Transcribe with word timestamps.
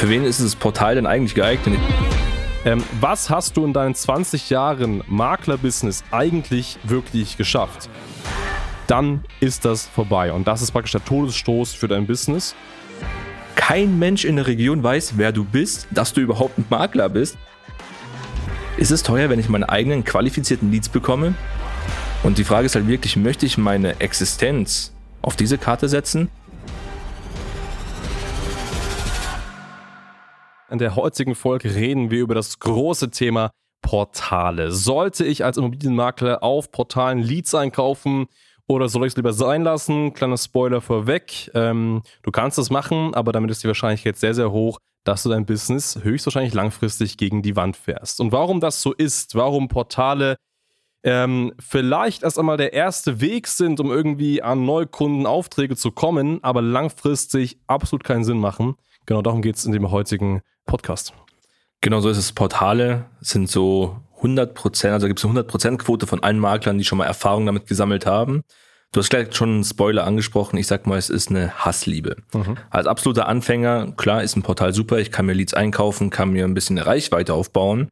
Für 0.00 0.08
wen 0.08 0.24
ist 0.24 0.40
das 0.40 0.56
Portal 0.56 0.94
denn 0.94 1.04
eigentlich 1.04 1.34
geeignet? 1.34 1.78
Ähm, 2.64 2.82
was 3.00 3.28
hast 3.28 3.58
du 3.58 3.66
in 3.66 3.74
deinen 3.74 3.94
20 3.94 4.48
Jahren 4.48 5.04
Maklerbusiness 5.06 6.04
eigentlich 6.10 6.78
wirklich 6.84 7.36
geschafft? 7.36 7.90
Dann 8.86 9.22
ist 9.40 9.66
das 9.66 9.86
vorbei 9.86 10.32
und 10.32 10.48
das 10.48 10.62
ist 10.62 10.70
praktisch 10.70 10.92
der 10.92 11.04
Todesstoß 11.04 11.74
für 11.74 11.86
dein 11.86 12.06
Business. 12.06 12.54
Kein 13.56 13.98
Mensch 13.98 14.24
in 14.24 14.36
der 14.36 14.46
Region 14.46 14.82
weiß, 14.82 15.18
wer 15.18 15.32
du 15.32 15.44
bist, 15.44 15.86
dass 15.90 16.14
du 16.14 16.22
überhaupt 16.22 16.56
ein 16.56 16.64
Makler 16.70 17.10
bist. 17.10 17.36
Ist 18.78 18.92
es 18.92 19.02
teuer, 19.02 19.28
wenn 19.28 19.38
ich 19.38 19.50
meine 19.50 19.68
eigenen 19.68 20.02
qualifizierten 20.02 20.72
Leads 20.72 20.88
bekomme? 20.88 21.34
Und 22.22 22.38
die 22.38 22.44
Frage 22.44 22.64
ist 22.64 22.74
halt 22.74 22.88
wirklich, 22.88 23.16
möchte 23.16 23.44
ich 23.44 23.58
meine 23.58 24.00
Existenz 24.00 24.94
auf 25.20 25.36
diese 25.36 25.58
Karte 25.58 25.90
setzen? 25.90 26.30
In 30.70 30.78
der 30.78 30.94
heutigen 30.94 31.34
Folge 31.34 31.74
reden 31.74 32.12
wir 32.12 32.20
über 32.20 32.36
das 32.36 32.60
große 32.60 33.10
Thema 33.10 33.50
Portale. 33.82 34.70
Sollte 34.70 35.24
ich 35.24 35.44
als 35.44 35.56
Immobilienmakler 35.56 36.44
auf 36.44 36.70
Portalen 36.70 37.18
Leads 37.18 37.56
einkaufen 37.56 38.28
oder 38.68 38.88
soll 38.88 39.04
ich 39.04 39.14
es 39.14 39.16
lieber 39.16 39.32
sein 39.32 39.64
lassen? 39.64 40.14
Kleiner 40.14 40.38
Spoiler 40.38 40.80
vorweg. 40.80 41.50
Ähm, 41.54 42.02
du 42.22 42.30
kannst 42.30 42.56
es 42.56 42.70
machen, 42.70 43.14
aber 43.14 43.32
damit 43.32 43.50
ist 43.50 43.64
die 43.64 43.66
Wahrscheinlichkeit 43.66 44.16
sehr, 44.16 44.32
sehr 44.32 44.52
hoch, 44.52 44.78
dass 45.02 45.24
du 45.24 45.28
dein 45.28 45.44
Business 45.44 45.98
höchstwahrscheinlich 46.04 46.54
langfristig 46.54 47.16
gegen 47.16 47.42
die 47.42 47.56
Wand 47.56 47.76
fährst. 47.76 48.20
Und 48.20 48.30
warum 48.30 48.60
das 48.60 48.80
so 48.80 48.92
ist, 48.92 49.34
warum 49.34 49.66
Portale 49.66 50.36
ähm, 51.02 51.52
vielleicht 51.58 52.22
erst 52.22 52.38
einmal 52.38 52.58
der 52.58 52.74
erste 52.74 53.20
Weg 53.20 53.48
sind, 53.48 53.80
um 53.80 53.90
irgendwie 53.90 54.40
an 54.40 54.64
Neukundenaufträge 54.64 55.74
zu 55.74 55.90
kommen, 55.90 56.44
aber 56.44 56.62
langfristig 56.62 57.58
absolut 57.66 58.04
keinen 58.04 58.22
Sinn 58.22 58.38
machen. 58.38 58.76
Genau 59.10 59.22
darum 59.22 59.42
geht 59.42 59.56
es 59.56 59.64
in 59.64 59.72
dem 59.72 59.90
heutigen 59.90 60.40
Podcast. 60.66 61.14
Genau 61.80 61.98
so 61.98 62.10
ist 62.10 62.16
es. 62.16 62.30
Portale 62.30 63.06
sind 63.20 63.50
so 63.50 63.96
100 64.18 64.54
Prozent, 64.54 64.92
also 64.92 65.08
gibt 65.08 65.18
es 65.18 65.24
eine 65.24 65.30
100 65.30 65.48
Prozent 65.48 65.80
Quote 65.80 66.06
von 66.06 66.22
allen 66.22 66.38
Maklern, 66.38 66.78
die 66.78 66.84
schon 66.84 66.98
mal 66.98 67.06
Erfahrung 67.06 67.44
damit 67.44 67.66
gesammelt 67.66 68.06
haben. 68.06 68.42
Du 68.92 69.00
hast 69.00 69.10
gleich 69.10 69.34
schon 69.34 69.48
einen 69.48 69.64
Spoiler 69.64 70.06
angesprochen. 70.06 70.58
Ich 70.58 70.68
sag 70.68 70.86
mal, 70.86 70.96
es 70.96 71.10
ist 71.10 71.28
eine 71.28 71.50
Hassliebe. 71.56 72.18
Mhm. 72.32 72.56
Als 72.70 72.86
absoluter 72.86 73.26
Anfänger, 73.26 73.94
klar, 73.96 74.22
ist 74.22 74.36
ein 74.36 74.44
Portal 74.44 74.72
super. 74.72 75.00
Ich 75.00 75.10
kann 75.10 75.26
mir 75.26 75.32
Leads 75.32 75.54
einkaufen, 75.54 76.10
kann 76.10 76.30
mir 76.30 76.44
ein 76.44 76.54
bisschen 76.54 76.78
eine 76.78 76.86
Reichweite 76.86 77.34
aufbauen. 77.34 77.90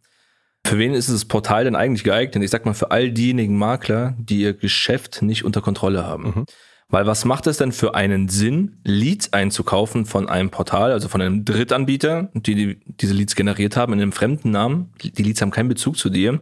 Für 0.65 0.79
wen 0.79 0.95
ist 0.95 1.11
das 1.11 1.25
Portal 1.25 1.65
denn 1.65 1.75
eigentlich 1.75 2.05
geeignet? 2.05 2.45
Ich 2.45 2.51
sag 2.51 2.65
mal, 2.65 2.75
für 2.75 2.93
all 2.93 3.11
diejenigen 3.11 3.59
Makler, 3.59 4.15
die 4.21 4.43
ihr 4.43 4.55
Geschäft 4.55 5.21
nicht 5.23 5.45
unter 5.45 5.63
Kontrolle 5.63 6.07
haben. 6.07 6.25
Mhm. 6.27 6.45
Weil 6.91 7.07
was 7.07 7.27
macht 7.27 7.47
es 7.47 7.59
denn 7.59 7.73
für 7.73 7.95
einen 7.95 8.29
Sinn, 8.29 8.81
Leads 8.83 9.35
einzukaufen 9.35 10.07
von 10.07 10.29
einem 10.29 10.49
Portal, 10.49 10.91
also 10.91 11.09
von 11.09 11.21
einem 11.21 11.45
Drittanbieter, 11.45 12.31
die, 12.33 12.55
die 12.55 12.81
diese 12.87 13.13
Leads 13.13 13.35
generiert 13.35 13.77
haben 13.77 13.93
in 13.93 14.01
einem 14.01 14.13
fremden 14.13 14.51
Namen? 14.51 14.93
Die 15.03 15.23
Leads 15.23 15.43
haben 15.43 15.51
keinen 15.51 15.69
Bezug 15.69 15.99
zu 15.99 16.09
dir. 16.09 16.41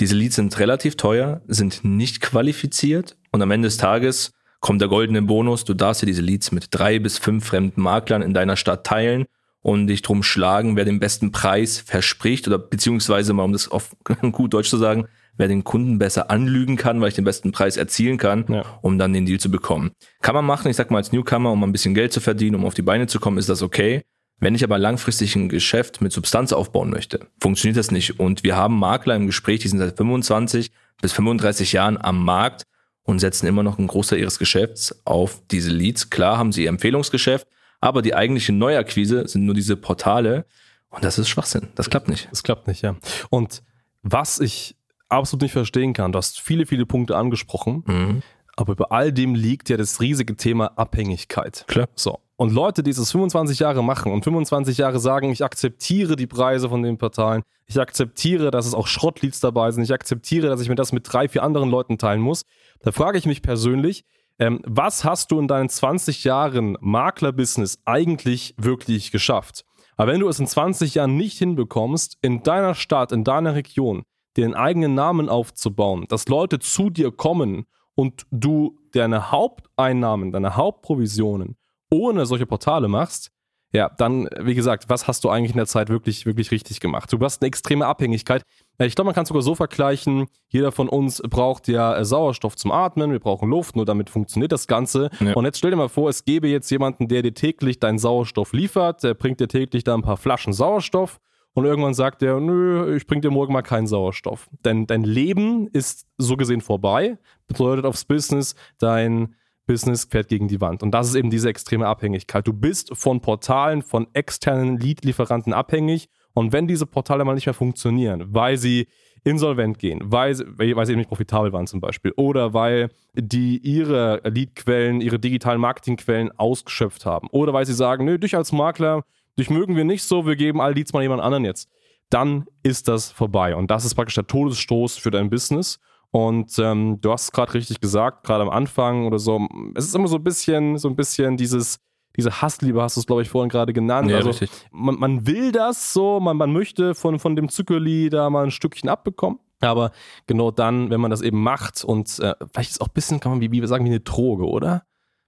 Diese 0.00 0.16
Leads 0.16 0.34
sind 0.34 0.58
relativ 0.58 0.96
teuer, 0.96 1.42
sind 1.46 1.84
nicht 1.84 2.20
qualifiziert 2.20 3.16
und 3.30 3.40
am 3.40 3.52
Ende 3.52 3.68
des 3.68 3.76
Tages 3.76 4.32
kommt 4.58 4.80
der 4.80 4.88
goldene 4.88 5.22
Bonus. 5.22 5.64
Du 5.64 5.74
darfst 5.74 6.02
dir 6.02 6.06
diese 6.06 6.22
Leads 6.22 6.50
mit 6.50 6.68
drei 6.70 6.98
bis 6.98 7.18
fünf 7.18 7.44
fremden 7.44 7.80
Maklern 7.80 8.22
in 8.22 8.34
deiner 8.34 8.56
Stadt 8.56 8.84
teilen 8.84 9.26
und 9.62 9.86
dich 9.86 10.02
drum 10.02 10.24
schlagen, 10.24 10.74
wer 10.74 10.84
den 10.84 10.98
besten 10.98 11.30
Preis 11.30 11.78
verspricht 11.78 12.48
oder 12.48 12.58
beziehungsweise 12.58 13.32
mal, 13.32 13.44
um 13.44 13.52
das 13.52 13.68
auf 13.68 13.94
gut 14.32 14.54
Deutsch 14.54 14.70
zu 14.70 14.76
sagen, 14.76 15.06
wer 15.36 15.48
den 15.48 15.64
Kunden 15.64 15.98
besser 15.98 16.30
anlügen 16.30 16.76
kann, 16.76 17.00
weil 17.00 17.08
ich 17.08 17.14
den 17.14 17.24
besten 17.24 17.52
Preis 17.52 17.76
erzielen 17.76 18.18
kann, 18.18 18.44
ja. 18.48 18.64
um 18.82 18.98
dann 18.98 19.12
den 19.12 19.26
Deal 19.26 19.40
zu 19.40 19.50
bekommen. 19.50 19.92
Kann 20.22 20.34
man 20.34 20.44
machen, 20.44 20.70
ich 20.70 20.76
sag 20.76 20.90
mal 20.90 20.98
als 20.98 21.12
Newcomer, 21.12 21.52
um 21.52 21.62
ein 21.64 21.72
bisschen 21.72 21.94
Geld 21.94 22.12
zu 22.12 22.20
verdienen, 22.20 22.56
um 22.56 22.64
auf 22.64 22.74
die 22.74 22.82
Beine 22.82 23.06
zu 23.06 23.20
kommen, 23.20 23.38
ist 23.38 23.48
das 23.48 23.62
okay. 23.62 24.02
Wenn 24.40 24.54
ich 24.54 24.64
aber 24.64 24.78
langfristig 24.78 25.36
ein 25.36 25.48
Geschäft 25.48 26.00
mit 26.00 26.12
Substanz 26.12 26.52
aufbauen 26.52 26.90
möchte, 26.90 27.28
funktioniert 27.40 27.78
das 27.78 27.90
nicht. 27.90 28.18
Und 28.18 28.44
wir 28.44 28.56
haben 28.56 28.78
Makler 28.78 29.14
im 29.16 29.26
Gespräch, 29.26 29.60
die 29.60 29.68
sind 29.68 29.78
seit 29.78 29.96
25 29.96 30.70
bis 31.00 31.12
35 31.12 31.72
Jahren 31.72 31.96
am 31.98 32.24
Markt 32.24 32.64
und 33.04 33.20
setzen 33.20 33.46
immer 33.46 33.62
noch 33.62 33.78
einen 33.78 33.86
Großteil 33.86 34.18
ihres 34.18 34.38
Geschäfts 34.38 35.00
auf 35.04 35.42
diese 35.50 35.70
Leads. 35.70 36.10
Klar 36.10 36.38
haben 36.38 36.52
sie 36.52 36.64
ihr 36.64 36.68
Empfehlungsgeschäft, 36.68 37.46
aber 37.80 38.02
die 38.02 38.14
eigentliche 38.14 38.52
Neuakquise 38.52 39.28
sind 39.28 39.44
nur 39.44 39.54
diese 39.54 39.76
Portale. 39.76 40.46
Und 40.88 41.04
das 41.04 41.18
ist 41.18 41.28
Schwachsinn. 41.28 41.68
Das 41.74 41.90
klappt 41.90 42.08
nicht. 42.08 42.28
Das 42.30 42.42
klappt 42.42 42.66
nicht, 42.66 42.82
ja. 42.82 42.96
Und 43.30 43.62
was 44.02 44.40
ich 44.40 44.76
absolut 45.08 45.42
nicht 45.42 45.52
verstehen 45.52 45.92
kann. 45.92 46.12
Du 46.12 46.18
hast 46.18 46.40
viele, 46.40 46.66
viele 46.66 46.86
Punkte 46.86 47.16
angesprochen. 47.16 47.84
Mhm. 47.86 48.22
Aber 48.56 48.72
über 48.72 48.92
all 48.92 49.12
dem 49.12 49.34
liegt 49.34 49.68
ja 49.68 49.76
das 49.76 50.00
riesige 50.00 50.36
Thema 50.36 50.66
Abhängigkeit. 50.76 51.64
Klar. 51.66 51.88
So. 51.96 52.20
Und 52.36 52.52
Leute, 52.52 52.82
die 52.82 52.90
es 52.90 53.10
25 53.10 53.60
Jahre 53.60 53.82
machen 53.82 54.12
und 54.12 54.24
25 54.24 54.78
Jahre 54.78 54.98
sagen, 54.98 55.30
ich 55.30 55.44
akzeptiere 55.44 56.16
die 56.16 56.26
Preise 56.26 56.68
von 56.68 56.82
den 56.82 56.98
Portalen, 56.98 57.42
ich 57.66 57.80
akzeptiere, 57.80 58.50
dass 58.50 58.66
es 58.66 58.74
auch 58.74 58.86
Schrottleads 58.86 59.40
dabei 59.40 59.70
sind, 59.70 59.84
ich 59.84 59.92
akzeptiere, 59.92 60.48
dass 60.48 60.60
ich 60.60 60.68
mir 60.68 60.74
das 60.74 60.92
mit 60.92 61.12
drei, 61.12 61.28
vier 61.28 61.42
anderen 61.42 61.70
Leuten 61.70 61.96
teilen 61.96 62.20
muss, 62.20 62.44
da 62.80 62.92
frage 62.92 63.18
ich 63.18 63.26
mich 63.26 63.42
persönlich, 63.42 64.04
ähm, 64.38 64.60
was 64.64 65.04
hast 65.04 65.30
du 65.30 65.38
in 65.38 65.46
deinen 65.46 65.68
20 65.68 66.24
Jahren 66.24 66.76
Maklerbusiness 66.80 67.78
eigentlich 67.84 68.54
wirklich 68.56 69.12
geschafft? 69.12 69.64
Aber 69.96 70.12
wenn 70.12 70.20
du 70.20 70.28
es 70.28 70.40
in 70.40 70.46
20 70.48 70.96
Jahren 70.96 71.16
nicht 71.16 71.38
hinbekommst, 71.38 72.18
in 72.20 72.42
deiner 72.42 72.74
Stadt, 72.74 73.12
in 73.12 73.22
deiner 73.22 73.54
Region, 73.54 74.02
einen 74.42 74.54
eigenen 74.54 74.94
Namen 74.94 75.28
aufzubauen, 75.28 76.06
dass 76.08 76.28
Leute 76.28 76.58
zu 76.58 76.90
dir 76.90 77.12
kommen 77.12 77.66
und 77.94 78.26
du 78.30 78.78
deine 78.92 79.30
Haupteinnahmen, 79.30 80.32
deine 80.32 80.56
Hauptprovisionen 80.56 81.56
ohne 81.90 82.26
solche 82.26 82.46
Portale 82.46 82.88
machst, 82.88 83.30
ja, 83.74 83.90
dann, 83.98 84.28
wie 84.40 84.54
gesagt, 84.54 84.84
was 84.88 85.08
hast 85.08 85.24
du 85.24 85.30
eigentlich 85.30 85.50
in 85.50 85.56
der 85.56 85.66
Zeit 85.66 85.88
wirklich, 85.88 86.26
wirklich 86.26 86.52
richtig 86.52 86.78
gemacht? 86.78 87.12
Du 87.12 87.18
hast 87.18 87.42
eine 87.42 87.48
extreme 87.48 87.86
Abhängigkeit. 87.86 88.44
Ich 88.78 88.94
glaube, 88.94 89.06
man 89.06 89.14
kann 89.16 89.24
es 89.24 89.28
sogar 89.28 89.42
so 89.42 89.56
vergleichen, 89.56 90.26
jeder 90.48 90.70
von 90.70 90.88
uns 90.88 91.20
braucht 91.28 91.66
ja 91.66 91.96
äh, 91.96 92.04
Sauerstoff 92.04 92.54
zum 92.54 92.70
Atmen, 92.70 93.10
wir 93.10 93.18
brauchen 93.18 93.50
Luft, 93.50 93.74
nur 93.74 93.84
damit 93.84 94.10
funktioniert 94.10 94.52
das 94.52 94.68
Ganze. 94.68 95.10
Ja. 95.18 95.32
Und 95.32 95.44
jetzt 95.44 95.58
stell 95.58 95.72
dir 95.72 95.76
mal 95.76 95.88
vor, 95.88 96.08
es 96.08 96.24
gäbe 96.24 96.46
jetzt 96.46 96.70
jemanden, 96.70 97.08
der 97.08 97.22
dir 97.22 97.34
täglich 97.34 97.80
deinen 97.80 97.98
Sauerstoff 97.98 98.52
liefert, 98.52 99.02
der 99.02 99.14
bringt 99.14 99.40
dir 99.40 99.48
täglich 99.48 99.82
da 99.82 99.94
ein 99.94 100.02
paar 100.02 100.18
Flaschen 100.18 100.52
Sauerstoff 100.52 101.18
und 101.54 101.64
irgendwann 101.64 101.94
sagt 101.94 102.22
er, 102.22 102.40
nö, 102.40 102.96
ich 102.96 103.06
bring 103.06 103.20
dir 103.20 103.30
morgen 103.30 103.52
mal 103.52 103.62
keinen 103.62 103.86
Sauerstoff. 103.86 104.48
Denn 104.64 104.86
dein 104.86 105.04
Leben 105.04 105.68
ist 105.68 106.06
so 106.18 106.36
gesehen 106.36 106.60
vorbei, 106.60 107.16
bedeutet 107.46 107.84
aufs 107.84 108.04
Business, 108.04 108.56
dein 108.78 109.36
Business 109.66 110.04
fährt 110.04 110.28
gegen 110.28 110.48
die 110.48 110.60
Wand. 110.60 110.82
Und 110.82 110.90
das 110.90 111.08
ist 111.08 111.14
eben 111.14 111.30
diese 111.30 111.48
extreme 111.48 111.86
Abhängigkeit. 111.86 112.46
Du 112.46 112.52
bist 112.52 112.94
von 112.96 113.20
Portalen, 113.20 113.82
von 113.82 114.08
externen 114.12 114.78
Lead-Lieferanten 114.78 115.52
abhängig. 115.52 116.08
Und 116.34 116.52
wenn 116.52 116.66
diese 116.66 116.86
Portale 116.86 117.24
mal 117.24 117.34
nicht 117.34 117.46
mehr 117.46 117.54
funktionieren, 117.54 118.26
weil 118.34 118.56
sie 118.56 118.88
insolvent 119.22 119.78
gehen, 119.78 120.00
weil, 120.02 120.36
weil 120.58 120.84
sie 120.84 120.92
eben 120.92 120.98
nicht 120.98 121.08
profitabel 121.08 121.52
waren 121.52 121.66
zum 121.66 121.80
Beispiel, 121.80 122.12
oder 122.16 122.52
weil 122.52 122.90
die 123.14 123.58
ihre 123.58 124.20
Leadquellen, 124.24 125.00
ihre 125.00 125.18
digitalen 125.18 125.60
Marketingquellen 125.60 126.30
ausgeschöpft 126.36 127.06
haben, 127.06 127.28
oder 127.30 127.52
weil 127.52 127.64
sie 127.64 127.72
sagen, 127.72 128.04
nö, 128.04 128.18
dich 128.18 128.36
als 128.36 128.52
Makler, 128.52 129.04
dich 129.38 129.50
mögen 129.50 129.76
wir 129.76 129.84
nicht 129.84 130.04
so, 130.04 130.26
wir 130.26 130.36
geben 130.36 130.60
all 130.60 130.74
Leads 130.74 130.92
mal 130.92 131.02
jemand 131.02 131.22
anderen 131.22 131.44
jetzt, 131.44 131.68
dann 132.10 132.46
ist 132.62 132.88
das 132.88 133.10
vorbei. 133.10 133.56
Und 133.56 133.70
das 133.70 133.84
ist 133.84 133.94
praktisch 133.94 134.14
der 134.14 134.26
Todesstoß 134.26 134.96
für 134.96 135.10
dein 135.10 135.30
Business. 135.30 135.78
Und 136.10 136.58
ähm, 136.60 137.00
du 137.00 137.10
hast 137.10 137.24
es 137.24 137.32
gerade 137.32 137.54
richtig 137.54 137.80
gesagt, 137.80 138.24
gerade 138.24 138.42
am 138.42 138.50
Anfang 138.50 139.06
oder 139.06 139.18
so. 139.18 139.48
Es 139.74 139.84
ist 139.84 139.96
immer 139.96 140.06
so 140.06 140.16
ein 140.16 140.22
bisschen, 140.22 140.78
so 140.78 140.88
ein 140.88 140.94
bisschen 140.94 141.36
dieses, 141.36 141.80
diese 142.16 142.40
Hassliebe 142.40 142.80
hast 142.80 142.96
du 142.96 143.00
es, 143.00 143.06
glaube 143.06 143.22
ich, 143.22 143.28
vorhin 143.28 143.48
gerade 143.48 143.72
genannt. 143.72 144.08
Ja, 144.10 144.18
also 144.18 144.30
richtig. 144.30 144.50
Man, 144.70 144.96
man 144.96 145.26
will 145.26 145.50
das 145.50 145.92
so, 145.92 146.20
man, 146.20 146.36
man 146.36 146.52
möchte 146.52 146.94
von, 146.94 147.18
von 147.18 147.34
dem 147.34 147.48
Zuckerli 147.48 148.10
da 148.10 148.30
mal 148.30 148.44
ein 148.44 148.52
Stückchen 148.52 148.88
abbekommen. 148.88 149.40
Aber 149.60 149.90
genau 150.26 150.50
dann, 150.50 150.90
wenn 150.90 151.00
man 151.00 151.10
das 151.10 151.22
eben 151.22 151.42
macht 151.42 151.84
und 151.84 152.18
äh, 152.20 152.34
vielleicht 152.52 152.70
ist 152.70 152.76
es 152.76 152.80
auch 152.80 152.88
ein 152.88 152.94
bisschen, 152.94 153.18
kann 153.18 153.32
man 153.32 153.40
wie, 153.40 153.50
wie 153.50 153.66
sagen, 153.66 153.84
wie 153.84 153.88
eine 153.88 154.00
Droge, 154.00 154.46
oder? 154.46 154.84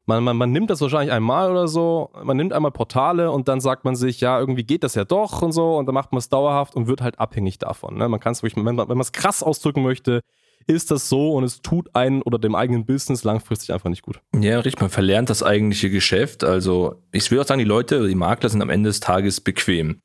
Man, 0.07 0.23
man, 0.23 0.37
man 0.37 0.53
nimmt 0.53 0.71
das 0.71 0.81
wahrscheinlich 0.81 1.13
einmal 1.13 1.51
oder 1.51 1.67
so, 1.67 2.11
man 2.23 2.37
nimmt 2.37 2.53
einmal 2.53 2.71
Portale 2.71 3.33
und 3.33 3.49
dann 3.49 3.61
sagt 3.61 3.85
man 3.85 3.97
sich, 3.97 4.21
ja, 4.21 4.39
irgendwie 4.39 4.63
geht 4.63 4.85
das 4.85 4.95
ja 4.95 5.05
doch 5.05 5.43
und 5.43 5.51
so 5.51 5.77
und 5.77 5.87
dann 5.87 5.95
macht 5.95 6.13
man 6.13 6.19
es 6.19 6.29
dauerhaft 6.29 6.77
und 6.77 6.87
wird 6.87 7.01
halt 7.01 7.19
abhängig 7.19 7.59
davon. 7.59 7.99
Ne? 7.99 8.09
Man 8.09 8.21
kann 8.21 8.33
es 8.33 8.43
wirklich, 8.45 8.65
wenn 8.65 8.77
man 8.77 9.01
es 9.01 9.11
krass 9.11 9.43
ausdrücken 9.43 9.83
möchte, 9.83 10.21
ist 10.69 10.93
das 10.93 11.09
so 11.09 11.33
und 11.33 11.43
es 11.43 11.61
tut 11.61 11.95
einen 11.95 12.23
oder 12.23 12.39
dem 12.39 12.55
eigenen 12.55 12.87
Business 12.87 13.25
langfristig 13.25 13.73
einfach 13.73 13.91
nicht 13.91 14.03
gut. 14.03 14.21
Ja, 14.35 14.61
richtig, 14.61 14.81
man 14.81 14.91
verlernt 14.91 15.29
das 15.29 15.43
eigentliche 15.43 15.91
Geschäft. 15.91 16.45
Also 16.45 17.03
ich 17.13 17.31
würde 17.31 17.43
auch 17.43 17.47
sagen, 17.47 17.59
die 17.59 17.65
Leute, 17.65 18.07
die 18.07 18.15
Makler 18.15 18.49
sind 18.49 18.63
am 18.63 18.71
Ende 18.71 18.91
des 18.91 19.01
Tages 19.01 19.41
bequem. 19.41 20.03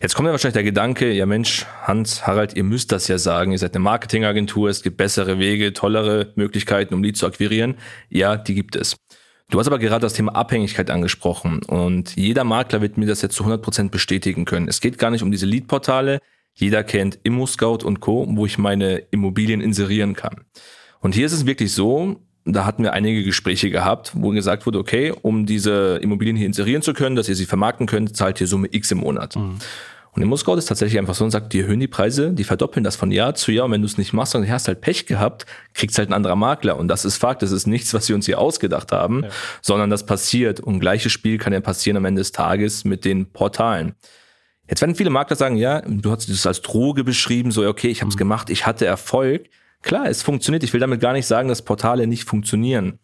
Jetzt 0.00 0.14
kommt 0.16 0.26
ja 0.26 0.32
wahrscheinlich 0.32 0.54
der 0.54 0.64
Gedanke, 0.64 1.12
ja 1.12 1.26
Mensch, 1.26 1.64
Hans, 1.82 2.26
Harald, 2.26 2.56
ihr 2.56 2.64
müsst 2.64 2.90
das 2.90 3.06
ja 3.06 3.18
sagen. 3.18 3.52
Ihr 3.52 3.58
seid 3.58 3.74
eine 3.74 3.84
Marketingagentur, 3.84 4.68
es 4.68 4.82
gibt 4.82 4.96
bessere 4.96 5.38
Wege, 5.38 5.72
tollere 5.72 6.32
Möglichkeiten, 6.34 6.94
um 6.94 7.04
Leads 7.04 7.20
zu 7.20 7.26
akquirieren. 7.26 7.76
Ja, 8.08 8.36
die 8.36 8.54
gibt 8.54 8.74
es. 8.74 8.96
Du 9.52 9.60
hast 9.60 9.66
aber 9.66 9.78
gerade 9.78 10.00
das 10.00 10.14
Thema 10.14 10.34
Abhängigkeit 10.34 10.90
angesprochen 10.90 11.60
und 11.64 12.16
jeder 12.16 12.42
Makler 12.42 12.80
wird 12.80 12.96
mir 12.96 13.04
das 13.04 13.20
jetzt 13.20 13.34
zu 13.34 13.44
100% 13.44 13.90
bestätigen 13.90 14.46
können. 14.46 14.66
Es 14.66 14.80
geht 14.80 14.96
gar 14.96 15.10
nicht 15.10 15.22
um 15.22 15.30
diese 15.30 15.44
Lead-Portale. 15.44 16.20
Jeder 16.54 16.82
kennt 16.82 17.18
ImmoScout 17.22 17.84
und 17.84 18.00
Co., 18.00 18.26
wo 18.30 18.46
ich 18.46 18.56
meine 18.56 18.96
Immobilien 19.10 19.60
inserieren 19.60 20.16
kann. 20.16 20.46
Und 21.00 21.14
hier 21.14 21.26
ist 21.26 21.32
es 21.32 21.44
wirklich 21.44 21.74
so, 21.74 22.22
da 22.46 22.64
hatten 22.64 22.82
wir 22.82 22.94
einige 22.94 23.24
Gespräche 23.24 23.68
gehabt, 23.68 24.12
wo 24.14 24.30
gesagt 24.30 24.64
wurde, 24.64 24.78
okay, 24.78 25.12
um 25.20 25.44
diese 25.44 25.98
Immobilien 26.00 26.34
hier 26.34 26.46
inserieren 26.46 26.80
zu 26.80 26.94
können, 26.94 27.14
dass 27.14 27.28
ihr 27.28 27.34
sie 27.34 27.44
vermarkten 27.44 27.86
könnt, 27.86 28.16
zahlt 28.16 28.40
ihr 28.40 28.46
Summe 28.46 28.68
X 28.70 28.90
im 28.90 28.98
Monat. 28.98 29.36
Mhm. 29.36 29.58
Und 30.14 30.20
in 30.20 30.28
Moskau 30.28 30.54
ist 30.56 30.66
tatsächlich 30.66 30.98
einfach 30.98 31.14
so 31.14 31.24
und 31.24 31.30
sagt, 31.30 31.54
die 31.54 31.60
erhöhen 31.60 31.80
die 31.80 31.88
Preise, 31.88 32.32
die 32.32 32.44
verdoppeln 32.44 32.84
das 32.84 32.96
von 32.96 33.10
Jahr 33.10 33.34
zu 33.34 33.50
Jahr. 33.50 33.64
Und 33.64 33.72
wenn 33.72 33.80
du 33.80 33.86
es 33.86 33.96
nicht 33.96 34.12
machst 34.12 34.34
und 34.34 34.48
hast 34.48 34.68
halt 34.68 34.82
Pech 34.82 35.06
gehabt, 35.06 35.46
kriegst 35.72 35.96
halt 35.96 36.10
ein 36.10 36.12
anderer 36.12 36.36
Makler. 36.36 36.76
Und 36.76 36.88
das 36.88 37.06
ist 37.06 37.16
Fakt, 37.16 37.40
das 37.40 37.50
ist 37.50 37.66
nichts, 37.66 37.94
was 37.94 38.10
wir 38.10 38.14
uns 38.14 38.26
hier 38.26 38.38
ausgedacht 38.38 38.92
haben, 38.92 39.22
ja. 39.22 39.30
sondern 39.62 39.88
das 39.88 40.04
passiert. 40.04 40.60
Und 40.60 40.80
gleiches 40.80 41.12
Spiel 41.12 41.38
kann 41.38 41.54
ja 41.54 41.60
passieren 41.60 41.96
am 41.96 42.04
Ende 42.04 42.20
des 42.20 42.32
Tages 42.32 42.84
mit 42.84 43.06
den 43.06 43.32
Portalen. 43.32 43.94
Jetzt 44.68 44.82
werden 44.82 44.94
viele 44.94 45.10
Makler 45.10 45.36
sagen, 45.36 45.56
ja, 45.56 45.80
du 45.80 46.10
hast 46.10 46.28
das 46.28 46.46
als 46.46 46.60
Droge 46.60 47.04
beschrieben, 47.04 47.50
so, 47.50 47.66
okay, 47.66 47.88
ich 47.88 48.02
habe 48.02 48.10
es 48.10 48.16
mhm. 48.16 48.20
gemacht, 48.20 48.50
ich 48.50 48.66
hatte 48.66 48.84
Erfolg. 48.84 49.48
Klar, 49.80 50.08
es 50.08 50.22
funktioniert. 50.22 50.62
Ich 50.62 50.74
will 50.74 50.80
damit 50.80 51.00
gar 51.00 51.14
nicht 51.14 51.26
sagen, 51.26 51.48
dass 51.48 51.62
Portale 51.62 52.06
nicht 52.06 52.24
funktionieren. 52.24 52.98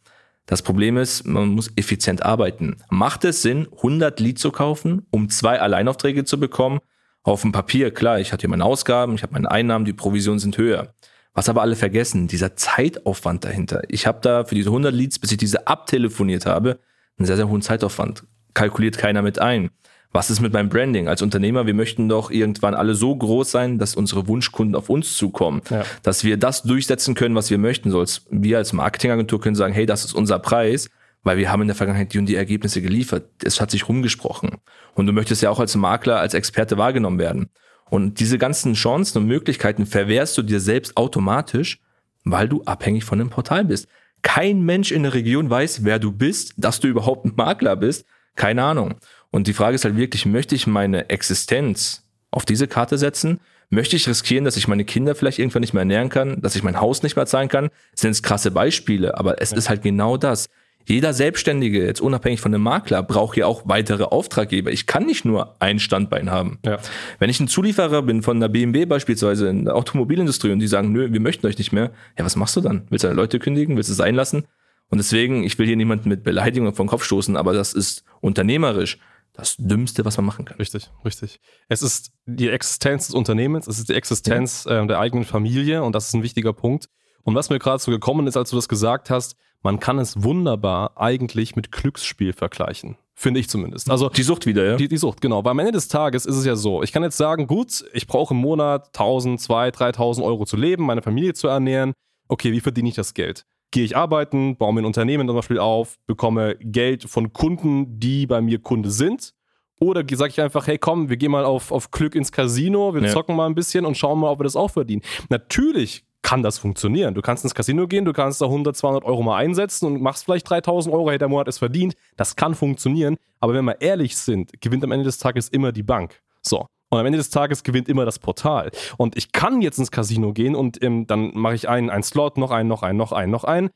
Das 0.44 0.62
Problem 0.62 0.96
ist, 0.98 1.26
man 1.26 1.48
muss 1.48 1.70
effizient 1.76 2.22
arbeiten. 2.22 2.76
Macht 2.90 3.24
es 3.24 3.42
Sinn, 3.42 3.66
100 3.76 4.20
Leads 4.20 4.40
zu 4.40 4.50
kaufen, 4.50 5.06
um 5.10 5.28
zwei 5.30 5.60
Alleinaufträge 5.60 6.24
zu 6.24 6.38
bekommen? 6.38 6.80
Auf 7.28 7.42
dem 7.42 7.52
Papier, 7.52 7.90
klar, 7.90 8.18
ich 8.20 8.32
hatte 8.32 8.40
hier 8.40 8.48
meine 8.48 8.64
Ausgaben, 8.64 9.14
ich 9.14 9.22
habe 9.22 9.34
meine 9.34 9.50
Einnahmen, 9.50 9.84
die 9.84 9.92
Provisionen 9.92 10.38
sind 10.38 10.56
höher. 10.56 10.94
Was 11.34 11.50
aber 11.50 11.60
alle 11.60 11.76
vergessen, 11.76 12.26
dieser 12.26 12.56
Zeitaufwand 12.56 13.44
dahinter. 13.44 13.82
Ich 13.88 14.06
habe 14.06 14.20
da 14.22 14.44
für 14.44 14.54
diese 14.54 14.70
100 14.70 14.94
Leads, 14.94 15.18
bis 15.18 15.32
ich 15.32 15.36
diese 15.36 15.66
abtelefoniert 15.66 16.46
habe, 16.46 16.78
einen 17.18 17.26
sehr, 17.26 17.36
sehr 17.36 17.50
hohen 17.50 17.60
Zeitaufwand. 17.60 18.24
Kalkuliert 18.54 18.96
keiner 18.96 19.20
mit 19.20 19.40
ein. 19.40 19.68
Was 20.10 20.30
ist 20.30 20.40
mit 20.40 20.54
meinem 20.54 20.70
Branding? 20.70 21.06
Als 21.06 21.20
Unternehmer, 21.20 21.66
wir 21.66 21.74
möchten 21.74 22.08
doch 22.08 22.30
irgendwann 22.30 22.74
alle 22.74 22.94
so 22.94 23.14
groß 23.14 23.50
sein, 23.50 23.78
dass 23.78 23.94
unsere 23.94 24.26
Wunschkunden 24.26 24.74
auf 24.74 24.88
uns 24.88 25.14
zukommen. 25.14 25.60
Ja. 25.68 25.84
Dass 26.02 26.24
wir 26.24 26.38
das 26.38 26.62
durchsetzen 26.62 27.14
können, 27.14 27.34
was 27.34 27.50
wir 27.50 27.58
möchten. 27.58 27.90
So 27.90 28.00
als, 28.00 28.22
wir 28.30 28.56
als 28.56 28.72
Marketingagentur 28.72 29.38
können 29.38 29.54
sagen, 29.54 29.74
hey, 29.74 29.84
das 29.84 30.06
ist 30.06 30.14
unser 30.14 30.38
Preis, 30.38 30.88
weil 31.28 31.36
wir 31.36 31.52
haben 31.52 31.60
in 31.60 31.68
der 31.68 31.76
Vergangenheit 31.76 32.14
die 32.14 32.18
und 32.18 32.24
die 32.24 32.36
Ergebnisse 32.36 32.80
geliefert. 32.80 33.28
Es 33.44 33.60
hat 33.60 33.70
sich 33.70 33.86
rumgesprochen. 33.86 34.52
Und 34.94 35.04
du 35.04 35.12
möchtest 35.12 35.42
ja 35.42 35.50
auch 35.50 35.60
als 35.60 35.76
Makler, 35.76 36.20
als 36.20 36.32
Experte 36.32 36.78
wahrgenommen 36.78 37.18
werden. 37.18 37.50
Und 37.90 38.18
diese 38.18 38.38
ganzen 38.38 38.72
Chancen 38.72 39.18
und 39.18 39.26
Möglichkeiten 39.26 39.84
verwehrst 39.84 40.38
du 40.38 40.42
dir 40.42 40.58
selbst 40.58 40.96
automatisch, 40.96 41.82
weil 42.24 42.48
du 42.48 42.62
abhängig 42.64 43.04
von 43.04 43.18
dem 43.18 43.28
Portal 43.28 43.66
bist. 43.66 43.88
Kein 44.22 44.62
Mensch 44.62 44.90
in 44.90 45.02
der 45.02 45.12
Region 45.12 45.50
weiß, 45.50 45.84
wer 45.84 45.98
du 45.98 46.12
bist, 46.12 46.54
dass 46.56 46.80
du 46.80 46.88
überhaupt 46.88 47.26
ein 47.26 47.34
Makler 47.36 47.76
bist. 47.76 48.06
Keine 48.34 48.62
Ahnung. 48.62 48.94
Und 49.30 49.48
die 49.48 49.52
Frage 49.52 49.74
ist 49.74 49.84
halt 49.84 49.98
wirklich, 49.98 50.24
möchte 50.24 50.54
ich 50.54 50.66
meine 50.66 51.10
Existenz 51.10 52.04
auf 52.30 52.46
diese 52.46 52.68
Karte 52.68 52.96
setzen? 52.96 53.38
Möchte 53.68 53.96
ich 53.96 54.08
riskieren, 54.08 54.46
dass 54.46 54.56
ich 54.56 54.66
meine 54.66 54.86
Kinder 54.86 55.14
vielleicht 55.14 55.38
irgendwann 55.38 55.60
nicht 55.60 55.74
mehr 55.74 55.82
ernähren 55.82 56.08
kann, 56.08 56.40
dass 56.40 56.56
ich 56.56 56.62
mein 56.62 56.80
Haus 56.80 57.02
nicht 57.02 57.16
mehr 57.16 57.26
zahlen 57.26 57.50
kann? 57.50 57.68
Das 57.92 58.00
sind 58.00 58.12
jetzt 58.12 58.22
krasse 58.22 58.50
Beispiele, 58.50 59.18
aber 59.18 59.42
es 59.42 59.52
ist 59.52 59.68
halt 59.68 59.82
genau 59.82 60.16
das. 60.16 60.48
Jeder 60.88 61.12
Selbstständige, 61.12 61.84
jetzt 61.84 62.00
unabhängig 62.00 62.40
von 62.40 62.50
dem 62.50 62.62
Makler, 62.62 63.02
braucht 63.02 63.36
ja 63.36 63.44
auch 63.44 63.62
weitere 63.66 64.04
Auftraggeber. 64.04 64.72
Ich 64.72 64.86
kann 64.86 65.04
nicht 65.04 65.26
nur 65.26 65.60
ein 65.60 65.78
Standbein 65.80 66.30
haben. 66.30 66.58
Ja. 66.64 66.78
Wenn 67.18 67.28
ich 67.28 67.38
ein 67.40 67.48
Zulieferer 67.48 68.00
bin 68.00 68.22
von 68.22 68.40
der 68.40 68.48
BMW 68.48 68.86
beispielsweise 68.86 69.48
in 69.48 69.66
der 69.66 69.76
Automobilindustrie 69.76 70.50
und 70.50 70.60
die 70.60 70.66
sagen, 70.66 70.90
nö, 70.90 71.12
wir 71.12 71.20
möchten 71.20 71.46
euch 71.46 71.58
nicht 71.58 71.72
mehr, 71.72 71.92
ja, 72.18 72.24
was 72.24 72.36
machst 72.36 72.56
du 72.56 72.62
dann? 72.62 72.86
Willst 72.88 73.04
du 73.04 73.08
deine 73.08 73.20
Leute 73.20 73.38
kündigen? 73.38 73.76
Willst 73.76 73.90
du 73.90 73.92
es 73.92 74.00
einlassen? 74.00 74.46
Und 74.88 74.96
deswegen, 74.96 75.44
ich 75.44 75.58
will 75.58 75.66
hier 75.66 75.76
niemanden 75.76 76.08
mit 76.08 76.24
Beleidigungen 76.24 76.74
vom 76.74 76.86
Kopf 76.86 77.04
stoßen, 77.04 77.36
aber 77.36 77.52
das 77.52 77.74
ist 77.74 78.04
unternehmerisch 78.22 78.98
das 79.34 79.56
Dümmste, 79.58 80.06
was 80.06 80.16
man 80.16 80.24
machen 80.24 80.46
kann. 80.46 80.56
Richtig, 80.56 80.90
richtig. 81.04 81.38
Es 81.68 81.82
ist 81.82 82.12
die 82.24 82.48
Existenz 82.48 83.08
des 83.08 83.14
Unternehmens, 83.14 83.66
es 83.66 83.78
ist 83.78 83.90
die 83.90 83.94
Existenz 83.94 84.64
ja. 84.64 84.82
äh, 84.82 84.86
der 84.86 84.98
eigenen 84.98 85.26
Familie 85.26 85.82
und 85.82 85.94
das 85.94 86.08
ist 86.08 86.14
ein 86.14 86.22
wichtiger 86.22 86.54
Punkt. 86.54 86.88
Und 87.24 87.34
was 87.34 87.50
mir 87.50 87.58
gerade 87.58 87.78
so 87.78 87.90
gekommen 87.90 88.26
ist, 88.26 88.38
als 88.38 88.48
du 88.50 88.56
das 88.56 88.70
gesagt 88.70 89.10
hast, 89.10 89.36
man 89.62 89.80
kann 89.80 89.98
es 89.98 90.22
wunderbar 90.22 90.92
eigentlich 90.96 91.56
mit 91.56 91.72
Glücksspiel 91.72 92.32
vergleichen. 92.32 92.96
Finde 93.14 93.40
ich 93.40 93.48
zumindest. 93.48 93.90
Also 93.90 94.08
die 94.10 94.22
Sucht 94.22 94.46
wieder, 94.46 94.64
ja? 94.64 94.76
Die, 94.76 94.86
die 94.86 94.96
Sucht, 94.96 95.20
genau. 95.20 95.44
Weil 95.44 95.50
am 95.50 95.58
Ende 95.58 95.72
des 95.72 95.88
Tages 95.88 96.24
ist 96.24 96.36
es 96.36 96.44
ja 96.44 96.54
so, 96.54 96.82
ich 96.82 96.92
kann 96.92 97.02
jetzt 97.02 97.16
sagen, 97.16 97.48
gut, 97.48 97.84
ich 97.92 98.06
brauche 98.06 98.32
im 98.32 98.40
Monat 98.40 98.86
1000, 98.88 99.40
2000, 99.40 99.78
3000 99.78 100.26
Euro 100.26 100.44
zu 100.46 100.56
leben, 100.56 100.84
meine 100.84 101.02
Familie 101.02 101.34
zu 101.34 101.48
ernähren. 101.48 101.94
Okay, 102.28 102.52
wie 102.52 102.60
verdiene 102.60 102.88
ich 102.88 102.94
das 102.94 103.14
Geld? 103.14 103.44
gehe 103.70 103.84
ich 103.84 103.96
arbeiten, 103.96 104.56
baue 104.56 104.72
mir 104.72 104.82
ein 104.82 104.86
Unternehmen 104.86 105.26
zum 105.28 105.36
Beispiel 105.36 105.58
auf, 105.58 105.98
bekomme 106.06 106.56
Geld 106.60 107.04
von 107.04 107.32
Kunden, 107.32 108.00
die 108.00 108.26
bei 108.26 108.40
mir 108.40 108.60
Kunde 108.60 108.90
sind. 108.90 109.34
Oder 109.80 110.04
sage 110.12 110.30
ich 110.30 110.40
einfach, 110.40 110.66
hey 110.66 110.78
komm, 110.78 111.08
wir 111.08 111.16
gehen 111.16 111.30
mal 111.30 111.44
auf, 111.44 111.70
auf 111.70 111.90
Glück 111.90 112.14
ins 112.14 112.32
Casino, 112.32 112.94
wir 112.94 113.02
ja. 113.02 113.08
zocken 113.08 113.36
mal 113.36 113.46
ein 113.46 113.54
bisschen 113.54 113.84
und 113.84 113.96
schauen 113.96 114.18
mal, 114.18 114.30
ob 114.30 114.40
wir 114.40 114.44
das 114.44 114.56
auch 114.56 114.70
verdienen. 114.70 115.02
Natürlich 115.28 116.04
kann 116.22 116.42
das 116.42 116.58
funktionieren. 116.58 117.14
Du 117.14 117.22
kannst 117.22 117.44
ins 117.44 117.54
Casino 117.54 117.86
gehen, 117.86 118.04
du 118.04 118.12
kannst 118.12 118.40
da 118.40 118.46
100, 118.46 118.76
200 118.76 119.04
Euro 119.04 119.22
mal 119.22 119.36
einsetzen 119.36 119.86
und 119.86 120.02
machst 120.02 120.24
vielleicht 120.24 120.48
3000 120.48 120.94
Euro, 120.94 121.10
hey, 121.10 121.18
der 121.18 121.28
Monat 121.28 121.48
ist 121.48 121.58
verdient. 121.58 121.94
Das 122.16 122.36
kann 122.36 122.54
funktionieren. 122.54 123.16
Aber 123.40 123.54
wenn 123.54 123.64
wir 123.64 123.80
ehrlich 123.80 124.16
sind, 124.16 124.60
gewinnt 124.60 124.84
am 124.84 124.92
Ende 124.92 125.04
des 125.04 125.18
Tages 125.18 125.48
immer 125.48 125.72
die 125.72 125.82
Bank. 125.82 126.20
So. 126.42 126.66
Und 126.90 126.98
am 126.98 127.06
Ende 127.06 127.18
des 127.18 127.30
Tages 127.30 127.62
gewinnt 127.62 127.88
immer 127.88 128.04
das 128.04 128.18
Portal. 128.18 128.70
Und 128.96 129.16
ich 129.16 129.32
kann 129.32 129.60
jetzt 129.60 129.78
ins 129.78 129.90
Casino 129.90 130.32
gehen 130.32 130.54
und 130.54 130.82
ähm, 130.82 131.06
dann 131.06 131.32
mache 131.34 131.54
ich 131.54 131.68
einen, 131.68 131.90
einen 131.90 132.02
Slot, 132.02 132.38
noch 132.38 132.50
einen, 132.50 132.68
noch 132.68 132.82
einen, 132.82 132.98
noch 132.98 133.12
einen, 133.12 133.30
noch 133.30 133.44
einen. 133.44 133.70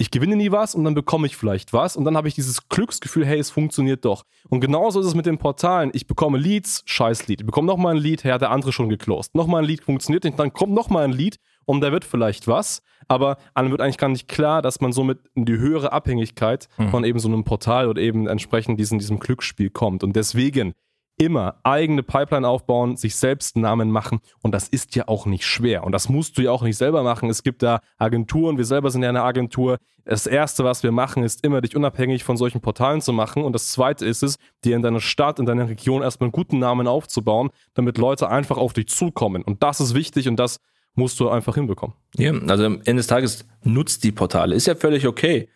Ich 0.00 0.12
gewinne 0.12 0.36
nie 0.36 0.52
was 0.52 0.76
und 0.76 0.84
dann 0.84 0.94
bekomme 0.94 1.26
ich 1.26 1.36
vielleicht 1.36 1.72
was 1.72 1.96
und 1.96 2.04
dann 2.04 2.16
habe 2.16 2.28
ich 2.28 2.34
dieses 2.34 2.68
Glücksgefühl, 2.68 3.26
hey, 3.26 3.38
es 3.38 3.50
funktioniert 3.50 4.04
doch. 4.04 4.22
Und 4.48 4.60
genauso 4.60 5.00
ist 5.00 5.06
es 5.06 5.14
mit 5.14 5.26
den 5.26 5.38
Portalen. 5.38 5.90
Ich 5.92 6.06
bekomme 6.06 6.38
Leads, 6.38 6.82
scheiß 6.84 7.26
Lied. 7.26 7.40
Ich 7.40 7.46
bekomme 7.46 7.66
nochmal 7.66 7.96
ein 7.96 8.00
Lied, 8.00 8.22
hey, 8.22 8.30
hat 8.30 8.42
der 8.42 8.50
andere 8.50 8.72
schon 8.72 8.88
geclosed. 8.88 9.34
Nochmal 9.34 9.62
ein 9.62 9.66
Lied 9.66 9.82
funktioniert 9.82 10.22
nicht, 10.22 10.38
dann 10.38 10.52
kommt 10.52 10.72
nochmal 10.72 11.04
ein 11.04 11.12
Lied 11.12 11.38
und 11.68 11.82
da 11.82 11.92
wird 11.92 12.04
vielleicht 12.06 12.48
was. 12.48 12.82
Aber 13.08 13.36
einem 13.52 13.70
wird 13.70 13.82
eigentlich 13.82 13.98
gar 13.98 14.08
nicht 14.08 14.26
klar, 14.26 14.62
dass 14.62 14.80
man 14.80 14.92
somit 14.92 15.18
in 15.34 15.44
die 15.44 15.58
höhere 15.58 15.92
Abhängigkeit 15.92 16.68
mhm. 16.78 16.88
von 16.88 17.04
eben 17.04 17.18
so 17.18 17.28
einem 17.28 17.44
Portal 17.44 17.88
oder 17.88 18.00
eben 18.00 18.26
entsprechend 18.26 18.80
diesem, 18.80 18.98
diesem 18.98 19.18
Glücksspiel 19.18 19.68
kommt. 19.68 20.02
Und 20.02 20.16
deswegen 20.16 20.74
immer 21.18 21.56
eigene 21.64 22.02
Pipeline 22.02 22.48
aufbauen, 22.48 22.96
sich 22.96 23.16
selbst 23.16 23.56
einen 23.56 23.64
Namen 23.64 23.90
machen 23.90 24.20
und 24.42 24.52
das 24.54 24.68
ist 24.68 24.94
ja 24.94 25.08
auch 25.08 25.26
nicht 25.26 25.44
schwer 25.44 25.84
und 25.84 25.92
das 25.92 26.08
musst 26.08 26.38
du 26.38 26.42
ja 26.42 26.52
auch 26.52 26.62
nicht 26.62 26.76
selber 26.76 27.02
machen. 27.02 27.28
Es 27.28 27.42
gibt 27.42 27.62
da 27.62 27.80
Agenturen, 27.98 28.56
wir 28.56 28.64
selber 28.64 28.90
sind 28.90 29.02
ja 29.02 29.08
eine 29.08 29.24
Agentur. 29.24 29.78
Das 30.04 30.26
erste, 30.26 30.62
was 30.62 30.84
wir 30.84 30.92
machen, 30.92 31.24
ist 31.24 31.44
immer 31.44 31.60
dich 31.60 31.74
unabhängig 31.74 32.22
von 32.22 32.36
solchen 32.36 32.60
Portalen 32.60 33.00
zu 33.00 33.12
machen 33.12 33.42
und 33.42 33.52
das 33.52 33.72
zweite 33.72 34.06
ist 34.06 34.22
es, 34.22 34.36
dir 34.64 34.76
in 34.76 34.82
deiner 34.82 35.00
Stadt, 35.00 35.40
in 35.40 35.44
deiner 35.44 35.68
Region 35.68 36.02
erstmal 36.02 36.26
einen 36.26 36.32
guten 36.32 36.60
Namen 36.60 36.86
aufzubauen, 36.86 37.50
damit 37.74 37.98
Leute 37.98 38.28
einfach 38.28 38.56
auf 38.56 38.72
dich 38.72 38.86
zukommen 38.86 39.42
und 39.42 39.64
das 39.64 39.80
ist 39.80 39.94
wichtig 39.94 40.28
und 40.28 40.36
das 40.36 40.60
musst 40.98 41.18
du 41.20 41.30
einfach 41.30 41.54
hinbekommen. 41.54 41.96
Ja, 42.16 42.32
also 42.48 42.66
am 42.66 42.80
Ende 42.84 42.96
des 42.96 43.06
Tages 43.06 43.46
nutzt 43.62 44.04
die 44.04 44.12
Portale, 44.12 44.54
ist 44.54 44.66
ja 44.66 44.74
völlig 44.74 45.06
okay 45.06 45.48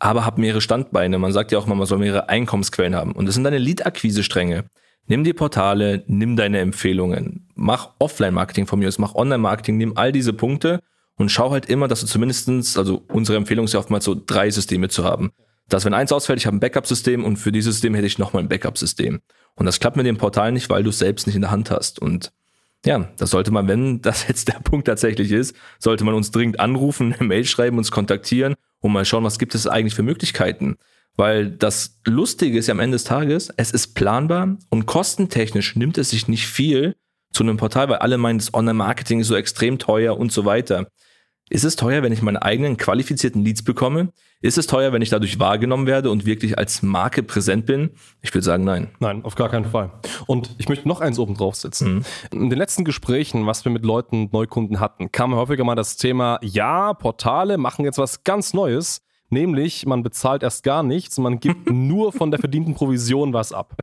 aber 0.00 0.24
hab 0.24 0.38
mehrere 0.38 0.60
Standbeine. 0.60 1.18
Man 1.18 1.32
sagt 1.32 1.52
ja 1.52 1.58
auch 1.58 1.66
mal, 1.66 1.76
man 1.76 1.86
soll 1.86 1.98
mehrere 1.98 2.28
Einkommensquellen 2.28 2.96
haben. 2.96 3.12
Und 3.12 3.26
das 3.26 3.34
sind 3.34 3.44
deine 3.44 3.58
Lead-Akquise-Stränge. 3.58 4.64
Nimm 5.06 5.24
die 5.24 5.34
Portale, 5.34 6.04
nimm 6.06 6.36
deine 6.36 6.58
Empfehlungen, 6.60 7.48
mach 7.54 7.90
Offline-Marketing 7.98 8.66
von 8.66 8.78
mir 8.78 8.88
aus, 8.88 8.98
mach 8.98 9.14
Online-Marketing, 9.14 9.76
nimm 9.76 9.96
all 9.96 10.12
diese 10.12 10.32
Punkte 10.32 10.80
und 11.16 11.30
schau 11.30 11.50
halt 11.50 11.66
immer, 11.66 11.88
dass 11.88 12.00
du 12.00 12.06
zumindestens, 12.06 12.78
also 12.78 13.02
unsere 13.08 13.36
Empfehlung 13.36 13.66
ist 13.66 13.74
ja 13.74 13.80
oftmals 13.80 14.04
so 14.04 14.14
drei 14.14 14.50
Systeme 14.50 14.88
zu 14.88 15.04
haben. 15.04 15.32
Dass 15.68 15.84
wenn 15.84 15.94
eins 15.94 16.12
ausfällt, 16.12 16.38
ich 16.38 16.46
habe 16.46 16.56
ein 16.56 16.60
Backup-System 16.60 17.24
und 17.24 17.36
für 17.36 17.52
dieses 17.52 17.74
System 17.74 17.94
hätte 17.94 18.06
ich 18.06 18.18
nochmal 18.18 18.42
ein 18.42 18.48
Backup-System. 18.48 19.20
Und 19.56 19.66
das 19.66 19.80
klappt 19.80 19.96
mit 19.96 20.06
dem 20.06 20.16
Portal 20.16 20.52
nicht, 20.52 20.70
weil 20.70 20.82
du 20.82 20.90
es 20.90 20.98
selbst 20.98 21.26
nicht 21.26 21.36
in 21.36 21.42
der 21.42 21.50
Hand 21.50 21.70
hast. 21.70 21.98
Und 22.00 22.32
ja, 22.86 23.08
das 23.16 23.30
sollte 23.30 23.50
man, 23.50 23.68
wenn 23.68 24.00
das 24.02 24.26
jetzt 24.28 24.48
der 24.48 24.60
Punkt 24.60 24.86
tatsächlich 24.86 25.32
ist, 25.32 25.54
sollte 25.78 26.04
man 26.04 26.14
uns 26.14 26.30
dringend 26.30 26.60
anrufen, 26.60 27.14
eine 27.14 27.26
Mail 27.26 27.44
schreiben, 27.44 27.78
uns 27.78 27.90
kontaktieren 27.90 28.54
und 28.80 28.92
mal 28.92 29.04
schauen, 29.04 29.24
was 29.24 29.38
gibt 29.38 29.54
es 29.54 29.66
eigentlich 29.66 29.94
für 29.94 30.02
Möglichkeiten. 30.02 30.76
Weil 31.16 31.50
das 31.50 32.00
Lustige 32.06 32.58
ist 32.58 32.68
ja 32.68 32.72
am 32.72 32.80
Ende 32.80 32.94
des 32.94 33.04
Tages, 33.04 33.52
es 33.56 33.72
ist 33.72 33.94
planbar 33.94 34.56
und 34.70 34.86
kostentechnisch 34.86 35.76
nimmt 35.76 35.98
es 35.98 36.10
sich 36.10 36.28
nicht 36.28 36.46
viel 36.46 36.96
zu 37.32 37.42
einem 37.42 37.56
Portal, 37.56 37.88
weil 37.88 37.98
alle 37.98 38.16
meinen, 38.16 38.38
das 38.38 38.54
Online-Marketing 38.54 39.20
ist 39.20 39.28
so 39.28 39.36
extrem 39.36 39.78
teuer 39.78 40.16
und 40.16 40.32
so 40.32 40.44
weiter. 40.44 40.88
Ist 41.52 41.64
es 41.64 41.74
teuer, 41.74 42.04
wenn 42.04 42.12
ich 42.12 42.22
meine 42.22 42.42
eigenen 42.42 42.76
qualifizierten 42.76 43.44
Leads 43.44 43.64
bekomme? 43.64 44.12
Ist 44.40 44.56
es 44.56 44.68
teuer, 44.68 44.92
wenn 44.92 45.02
ich 45.02 45.08
dadurch 45.08 45.40
wahrgenommen 45.40 45.88
werde 45.88 46.08
und 46.08 46.24
wirklich 46.24 46.56
als 46.56 46.80
Marke 46.82 47.24
präsent 47.24 47.66
bin? 47.66 47.90
Ich 48.22 48.32
würde 48.32 48.44
sagen, 48.44 48.62
nein. 48.62 48.92
Nein, 49.00 49.24
auf 49.24 49.34
gar 49.34 49.48
keinen 49.48 49.64
Fall. 49.64 49.90
Und 50.28 50.54
ich 50.58 50.68
möchte 50.68 50.86
noch 50.86 51.00
eins 51.00 51.18
oben 51.18 51.34
draufsetzen. 51.34 51.96
Mhm. 51.96 52.04
In 52.30 52.50
den 52.50 52.58
letzten 52.58 52.84
Gesprächen, 52.84 53.48
was 53.48 53.64
wir 53.64 53.72
mit 53.72 53.84
Leuten, 53.84 54.28
Neukunden 54.30 54.78
hatten, 54.78 55.10
kam 55.10 55.34
häufiger 55.34 55.64
mal 55.64 55.74
das 55.74 55.96
Thema, 55.96 56.38
ja, 56.40 56.94
Portale 56.94 57.58
machen 57.58 57.84
jetzt 57.84 57.98
was 57.98 58.22
ganz 58.22 58.54
Neues. 58.54 59.02
Nämlich, 59.28 59.86
man 59.86 60.04
bezahlt 60.04 60.44
erst 60.44 60.62
gar 60.62 60.84
nichts, 60.84 61.18
man 61.18 61.40
gibt 61.40 61.68
nur 61.72 62.12
von 62.12 62.30
der 62.30 62.38
verdienten 62.38 62.74
Provision 62.76 63.32
was 63.32 63.52
ab. 63.52 63.74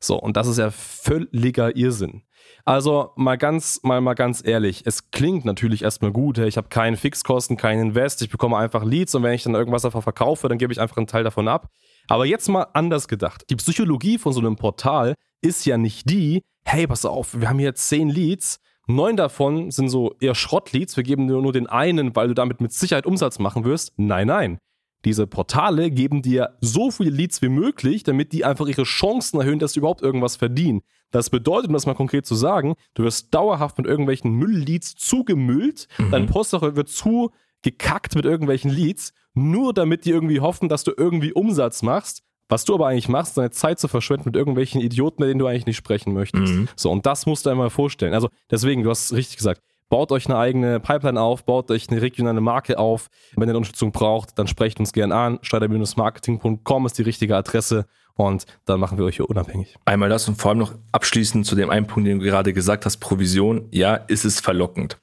So, 0.00 0.18
und 0.18 0.36
das 0.36 0.48
ist 0.48 0.58
ja 0.58 0.72
völliger 0.72 1.76
Irrsinn. 1.76 2.22
Also 2.64 3.10
mal 3.16 3.36
ganz, 3.36 3.80
mal, 3.82 4.00
mal 4.00 4.14
ganz 4.14 4.42
ehrlich, 4.46 4.82
es 4.86 5.10
klingt 5.10 5.44
natürlich 5.44 5.82
erstmal 5.82 6.12
gut, 6.12 6.38
ich 6.38 6.56
habe 6.56 6.68
keine 6.68 6.96
Fixkosten, 6.96 7.56
keinen 7.56 7.88
Invest, 7.88 8.22
ich 8.22 8.30
bekomme 8.30 8.56
einfach 8.56 8.84
Leads 8.84 9.14
und 9.16 9.24
wenn 9.24 9.32
ich 9.32 9.42
dann 9.42 9.54
irgendwas 9.54 9.82
davon 9.82 10.02
verkaufe, 10.02 10.48
dann 10.48 10.58
gebe 10.58 10.72
ich 10.72 10.80
einfach 10.80 10.96
einen 10.96 11.08
Teil 11.08 11.24
davon 11.24 11.48
ab. 11.48 11.68
Aber 12.08 12.24
jetzt 12.24 12.48
mal 12.48 12.66
anders 12.72 13.08
gedacht. 13.08 13.44
Die 13.50 13.56
Psychologie 13.56 14.16
von 14.16 14.32
so 14.32 14.40
einem 14.40 14.56
Portal 14.56 15.14
ist 15.40 15.66
ja 15.66 15.76
nicht 15.76 16.08
die, 16.08 16.42
hey, 16.64 16.86
pass 16.86 17.04
auf, 17.04 17.40
wir 17.40 17.48
haben 17.48 17.58
hier 17.58 17.74
zehn 17.74 18.08
Leads, 18.08 18.60
neun 18.86 19.16
davon 19.16 19.72
sind 19.72 19.88
so 19.88 20.14
eher 20.20 20.36
Schrottleads, 20.36 20.96
wir 20.96 21.04
geben 21.04 21.26
dir 21.26 21.40
nur 21.40 21.52
den 21.52 21.66
einen, 21.66 22.14
weil 22.14 22.28
du 22.28 22.34
damit 22.34 22.60
mit 22.60 22.72
Sicherheit 22.72 23.06
Umsatz 23.06 23.40
machen 23.40 23.64
wirst. 23.64 23.92
Nein, 23.96 24.28
nein 24.28 24.58
Diese 25.04 25.26
Portale 25.26 25.90
geben 25.90 26.22
dir 26.22 26.56
so 26.60 26.90
viele 26.90 27.10
Leads 27.10 27.42
wie 27.42 27.48
möglich, 27.48 28.04
damit 28.04 28.32
die 28.32 28.44
einfach 28.44 28.66
ihre 28.66 28.84
Chancen 28.84 29.40
erhöhen, 29.40 29.58
dass 29.58 29.72
sie 29.72 29.80
überhaupt 29.80 30.02
irgendwas 30.02 30.36
verdienen. 30.36 30.82
Das 31.10 31.28
bedeutet, 31.28 31.68
um 31.68 31.74
das 31.74 31.86
mal 31.86 31.94
konkret 31.94 32.24
zu 32.24 32.34
sagen, 32.34 32.74
du 32.94 33.02
wirst 33.02 33.34
dauerhaft 33.34 33.78
mit 33.78 33.86
irgendwelchen 33.86 34.32
Müllleads 34.32 34.94
zugemüllt, 34.94 35.88
mhm. 35.98 36.10
dein 36.10 36.26
Postfach 36.26 36.62
wird 36.62 36.88
zugekackt 36.88 38.14
mit 38.14 38.24
irgendwelchen 38.24 38.70
Leads, 38.70 39.12
nur 39.34 39.74
damit 39.74 40.04
die 40.04 40.10
irgendwie 40.10 40.40
hoffen, 40.40 40.68
dass 40.68 40.84
du 40.84 40.92
irgendwie 40.96 41.32
Umsatz 41.32 41.82
machst. 41.82 42.22
Was 42.48 42.64
du 42.66 42.74
aber 42.74 42.88
eigentlich 42.88 43.08
machst, 43.08 43.38
deine 43.38 43.50
Zeit 43.50 43.78
zu 43.78 43.88
verschwenden 43.88 44.24
mit 44.26 44.36
irgendwelchen 44.36 44.80
Idioten, 44.80 45.22
mit 45.22 45.30
denen 45.30 45.38
du 45.38 45.46
eigentlich 45.46 45.64
nicht 45.64 45.76
sprechen 45.76 46.12
möchtest. 46.12 46.52
Mhm. 46.52 46.68
So, 46.76 46.90
und 46.90 47.06
das 47.06 47.24
musst 47.24 47.46
du 47.46 47.50
einmal 47.50 47.70
vorstellen. 47.70 48.12
Also, 48.12 48.28
deswegen, 48.50 48.82
du 48.82 48.90
hast 48.90 49.12
richtig 49.14 49.38
gesagt, 49.38 49.62
Baut 49.92 50.10
euch 50.10 50.24
eine 50.24 50.38
eigene 50.38 50.80
Pipeline 50.80 51.20
auf, 51.20 51.44
baut 51.44 51.70
euch 51.70 51.90
eine 51.90 52.00
regionale 52.00 52.40
Marke 52.40 52.78
auf. 52.78 53.10
Wenn 53.36 53.50
ihr 53.50 53.54
Unterstützung 53.54 53.92
braucht, 53.92 54.38
dann 54.38 54.46
sprecht 54.46 54.80
uns 54.80 54.94
gerne 54.94 55.14
an. 55.14 55.38
steider-marketing.com 55.42 56.86
ist 56.86 56.96
die 56.96 57.02
richtige 57.02 57.36
Adresse 57.36 57.84
und 58.14 58.46
dann 58.64 58.80
machen 58.80 58.96
wir 58.96 59.04
euch 59.04 59.16
hier 59.16 59.28
unabhängig. 59.28 59.76
Einmal 59.84 60.08
das 60.08 60.26
und 60.28 60.40
vor 60.40 60.48
allem 60.48 60.60
noch 60.60 60.72
abschließend 60.92 61.44
zu 61.44 61.56
dem 61.56 61.68
einen 61.68 61.86
Punkt, 61.86 62.08
den 62.08 62.20
du 62.20 62.24
gerade 62.24 62.54
gesagt 62.54 62.86
hast, 62.86 63.00
Provision. 63.00 63.68
Ja, 63.70 63.96
ist 63.96 64.24
es 64.24 64.40
verlockend. 64.40 64.96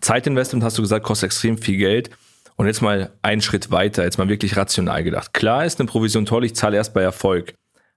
Zeitinvestment 0.00 0.62
hast 0.62 0.78
du 0.78 0.82
gesagt, 0.82 1.04
kostet 1.04 1.26
extrem 1.26 1.58
viel 1.58 1.78
Geld. 1.78 2.10
Und 2.54 2.66
jetzt 2.66 2.82
mal 2.82 3.10
einen 3.22 3.40
Schritt 3.40 3.72
weiter, 3.72 4.04
jetzt 4.04 4.16
mal 4.16 4.28
wirklich 4.28 4.56
rational 4.56 5.02
gedacht. 5.02 5.34
Klar 5.34 5.64
ist 5.64 5.80
eine 5.80 5.88
Provision 5.88 6.24
toll, 6.24 6.44
ich 6.44 6.54
zahle 6.54 6.76
erst 6.76 6.94
bei 6.94 7.02
Erfolg 7.02 7.54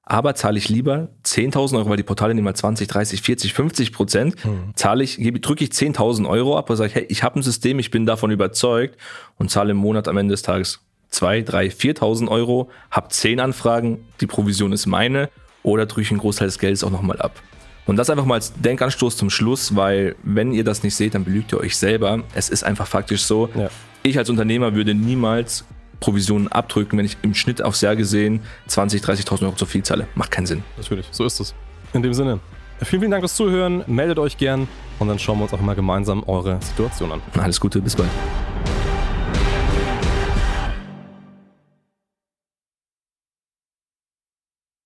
aber 0.10 0.34
zahle 0.34 0.58
ich 0.58 0.70
lieber 0.70 1.10
10.000 1.24 1.78
Euro, 1.78 1.90
weil 1.92 1.98
die 1.98 2.04
Portale 2.04 2.34
nehmen 2.34 2.46
mal 2.46 2.56
20, 2.56 2.88
30, 2.88 3.22
40, 3.22 3.54
50 3.54 3.94
Prozent, 3.94 4.44
mhm. 4.44 4.76
zahle 4.76 5.04
ich, 5.04 5.18
drücke 5.42 5.64
ich 5.64 5.70
10.000 5.70 6.28
Euro 6.28 6.58
ab 6.58 6.70
und 6.70 6.76
sage, 6.78 6.92
hey, 6.96 7.06
ich 7.10 7.24
habe 7.24 7.40
ein 7.40 7.44
System, 7.44 7.78
ich 7.78 7.92
bin 7.92 8.08
davon 8.08 8.32
überzeugt 8.32 8.98
und 9.38 9.52
zahle 9.52 9.72
im 9.72 9.78
Monat 9.78 10.08
am 10.08 10.18
Ende 10.18 10.34
des 10.34 10.42
Tages 10.42 10.80
2, 11.12 11.44
3, 11.44 11.68
4.000 11.68 12.28
Euro, 12.28 12.70
habe 12.90 13.10
10 13.10 13.40
Anfragen, 13.40 14.04
die 14.20 14.26
Provision 14.26 14.72
ist 14.72 14.88
meine 14.88 15.30
oder 15.62 15.86
drücke 15.86 16.02
ich 16.02 16.12
einen 16.12 16.20
Großteil 16.20 16.48
des 16.48 16.58
Geldes 16.58 16.84
auch 16.84 16.92
nochmal 16.92 17.22
ab. 17.22 17.42
Und 17.86 17.96
das 17.96 18.10
einfach 18.10 18.26
mal 18.26 18.36
als 18.36 18.54
Denkanstoß 18.54 19.16
zum 19.16 19.30
Schluss, 19.30 19.76
weil 19.76 20.16
wenn 20.24 20.54
ihr 20.54 20.64
das 20.64 20.82
nicht 20.82 20.96
seht, 20.96 21.14
dann 21.14 21.24
belügt 21.24 21.54
ihr 21.54 21.60
euch 21.60 21.78
selber. 21.78 22.24
Es 22.34 22.50
ist 22.50 22.64
einfach 22.64 22.88
faktisch 22.88 23.24
so. 23.24 23.50
Ja. 23.56 23.70
Ich 24.02 24.18
als 24.18 24.30
Unternehmer 24.30 24.74
würde 24.74 24.96
niemals 24.96 25.66
Provisionen 26.00 26.48
abdrücken, 26.48 26.98
wenn 26.98 27.06
ich 27.06 27.18
im 27.22 27.34
Schnitt 27.34 27.62
aufs 27.62 27.82
Jahr 27.82 27.96
gesehen 27.96 28.42
20, 28.68 29.02
30.000 29.02 29.44
Euro 29.44 29.56
zu 29.56 29.66
viel 29.66 29.84
zahle. 29.84 30.08
Macht 30.16 30.32
keinen 30.32 30.46
Sinn. 30.46 30.64
Natürlich, 30.78 31.08
so 31.12 31.26
ist 31.26 31.40
es. 31.40 31.54
In 31.94 32.04
dem 32.04 32.14
Sinne, 32.14 32.40
vielen, 32.82 33.02
vielen 33.02 33.12
Dank 33.12 33.22
fürs 33.22 33.36
Zuhören. 33.36 33.84
Meldet 33.88 34.20
euch 34.20 34.38
gern 34.38 34.68
und 35.00 35.08
dann 35.08 35.20
schauen 35.20 35.40
wir 35.40 35.44
uns 35.44 35.54
auch 35.54 35.62
mal 35.62 35.76
gemeinsam 35.76 36.24
eure 36.28 36.60
Situation 36.62 37.12
an. 37.12 37.22
Alles 37.38 37.60
Gute, 37.60 37.82
bis 37.82 37.96
bald. 37.96 38.10